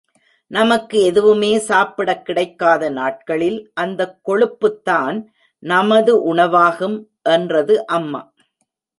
நமக்கு 0.47 1.01
எதுவுமே 1.01 1.57
சாப்பிடக் 1.57 2.25
கிடைக்காத 2.25 2.89
நாட்களில் 2.89 3.71
அந்தக் 3.73 4.19
கொழுப்புத்தான் 4.27 5.25
நமது 5.59 6.21
உணவாகும் 6.21 7.09
என்றது 7.23 7.85
அம்மா. 7.85 8.33